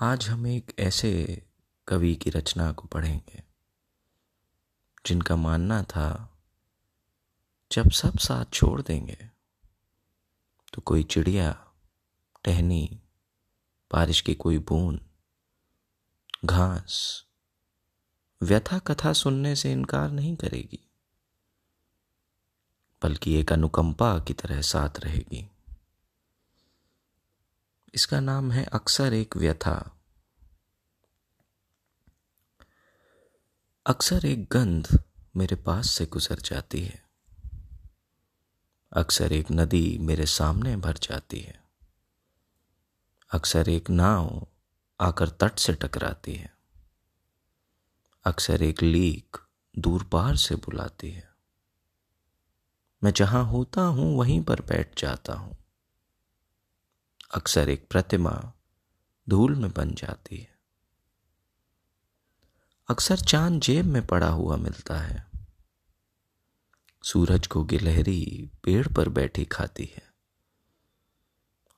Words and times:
आज 0.00 0.28
हम 0.28 0.46
एक 0.46 0.72
ऐसे 0.78 1.10
कवि 1.88 2.14
की 2.14 2.30
रचना 2.30 2.70
को 2.72 2.88
पढ़ेंगे, 2.88 3.42
जिनका 5.06 5.36
मानना 5.36 5.82
था, 5.82 6.38
जब 7.70 7.90
सब 7.90 8.18
साथ 8.18 8.52
छोड़ 8.52 8.80
देंगे 8.82 9.28
तो 10.72 10.82
कोई 10.82 11.02
चिड़िया, 11.02 11.50
टहनी, 12.44 13.00
बारिश 13.90 14.20
की 14.20 14.34
कोई 14.34 14.58
बूंद, 14.58 15.00
घास 16.44 17.24
व्यथा 18.40 18.78
कथा 18.78 19.12
सुनने 19.12 19.56
से 19.56 19.72
इनकार 19.72 20.10
नहीं 20.10 20.36
करेगी, 20.36 20.84
बल्कि 23.02 23.34
एक 23.34 23.52
अनुकंपा 23.52 24.18
की 24.18 24.34
तरह 24.34 24.62
साथ 24.62 25.00
रहेगी। 25.00 25.48
इसका 27.98 28.20
नाम 28.20 28.52
है 28.52 28.64
अक्सर 28.64 29.14
एक 29.14 29.36
व्यथा। 29.36 29.96
अक्सर 33.86 34.26
एक 34.26 34.48
गंध 34.52 35.04
मेरे 35.36 35.56
पास 35.56 35.90
से 35.90 36.06
गुजर 36.06 36.36
जाती 36.36 36.80
है। 36.80 37.02
अक्सर 38.92 39.32
एक 39.32 39.46
नदी 39.50 39.98
मेरे 39.98 40.26
सामने 40.26 40.76
भर 40.76 40.92
जाती 40.92 41.40
है। 41.40 41.64
अक्सर 43.30 43.68
एक 43.68 43.90
नाव 43.90 44.46
आकर 45.00 45.28
तट 45.28 45.58
से 45.58 45.72
टकराती 45.72 46.34
है। 46.34 46.54
अक्सर 48.24 48.62
एक 48.62 48.82
लीक 48.82 49.36
दूर 49.78 50.04
पार 50.04 50.36
से 50.36 50.54
बुलाती 50.54 51.10
है। 51.10 51.28
मैं 53.04 53.12
जहाँ 53.12 53.44
होता 53.44 53.80
हूँ 53.80 54.18
वहीं 54.18 54.42
पर 54.42 54.60
बैठ 54.60 55.00
जाता 55.00 55.32
हूँ। 55.32 55.56
अक्सर 57.34 57.68
एक 57.68 57.88
प्रतिमा 57.90 58.52
धूल 59.28 59.54
में 59.54 59.72
बन 59.72 59.94
जाती 59.94 60.36
है। 60.36 60.58
अक्सर 62.88 63.16
चाँद 63.16 63.60
जेब 63.60 63.84
में 63.84 64.06
पड़ा 64.06 64.28
हुआ 64.28 64.56
मिलता 64.56 64.98
है। 64.98 65.30
सूरज 67.02 67.46
को 67.46 67.64
गिलहरी 67.64 68.50
पेड़ 68.64 68.88
पर 68.88 69.08
बैठी 69.08 69.44
खाती 69.44 69.84
है। 69.84 70.14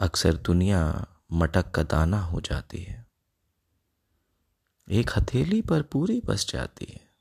अक्सर 0.00 0.34
दुनिया 0.34 1.06
मटक 1.32 1.70
का 1.70 1.82
दाना 1.82 2.20
हो 2.20 2.40
जाती 2.40 2.78
है। 2.78 3.06
एक 4.88 5.10
हथेली 5.16 5.62
पर 5.62 5.82
पूरी 5.82 6.22
बस 6.24 6.48
जाती 6.48 6.86
है। 6.90 7.14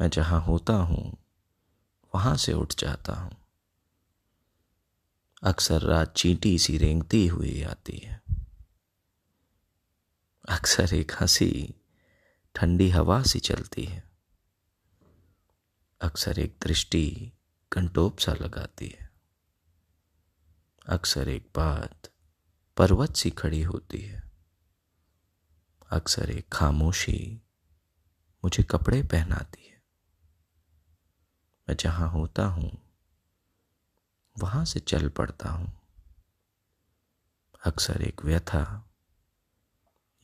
मैं 0.00 0.10
जहाँ 0.10 0.40
होता 0.40 0.72
हूँ, 0.72 1.16
वहाँ 2.14 2.36
से 2.36 2.52
उठ 2.52 2.74
जाता 2.78 3.12
हूँ। 3.12 3.45
अक्सर 5.46 5.80
रात 5.82 6.14
चींटी 6.16 6.58
सी 6.58 6.78
रेंगती 6.78 7.26
हुई 7.26 7.62
आती 7.62 7.96
है। 7.96 8.22
अक्सर 10.48 10.94
एक 10.94 11.12
हँसी, 11.20 11.74
ठंडी 12.54 12.90
हवा 12.90 13.22
सी 13.22 13.40
चलती 13.40 13.84
है। 13.84 14.10
अक्सर 16.00 16.38
एक 16.38 16.58
दृष्टि 16.62 17.32
कंटोप 17.72 18.18
सा 18.18 18.32
लगाती 18.32 18.86
है। 19.00 19.10
अक्सर 20.86 21.28
एक 21.28 21.48
बात 21.56 22.10
पर्वत 22.76 23.16
सी 23.16 23.30
खड़ी 23.30 23.62
होती 23.62 23.98
है। 23.98 24.32
अक्सर 25.90 26.30
एक 26.30 26.48
खामोशी 26.52 27.42
मुझे 28.44 28.62
कपड़े 28.62 29.02
पहनाती 29.02 29.66
है। 29.66 29.82
मैं 31.68 31.76
जहाँ 31.76 32.10
होता 32.10 32.46
हूँ 32.46 32.85
वहाँ 34.38 34.64
से 34.64 34.80
चल 34.80 35.08
पड़ता 35.08 35.48
हूँ। 35.48 35.80
अक्सर 37.66 38.02
एक 38.02 38.24
व्यथा 38.24 38.90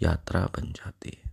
यात्रा 0.03 0.47
बन 0.47 0.73
जाती 0.73 1.23
है। 1.25 1.32